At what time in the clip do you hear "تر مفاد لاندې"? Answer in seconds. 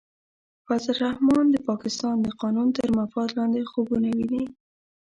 2.77-3.69